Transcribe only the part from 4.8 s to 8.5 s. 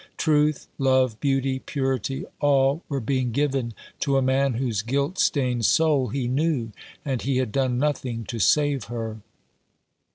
guilt stained soul he knew; and he had done nothing to